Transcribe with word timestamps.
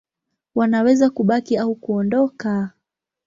Wanaweza 0.55 1.09
kubaki 1.09 1.57
au 1.57 1.75
kuondoka. 1.75 2.71